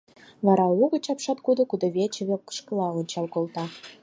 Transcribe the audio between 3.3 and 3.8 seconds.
колта.